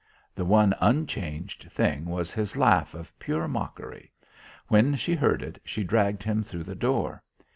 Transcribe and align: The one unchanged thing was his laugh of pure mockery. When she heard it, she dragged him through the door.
The 0.33 0.45
one 0.45 0.73
unchanged 0.81 1.69
thing 1.71 2.05
was 2.07 2.33
his 2.33 2.57
laugh 2.57 2.95
of 2.95 3.13
pure 3.19 3.47
mockery. 3.47 4.11
When 4.67 4.95
she 4.95 5.13
heard 5.13 5.43
it, 5.43 5.61
she 5.63 5.83
dragged 5.83 6.23
him 6.23 6.41
through 6.41 6.63
the 6.63 6.73
door. 6.73 7.21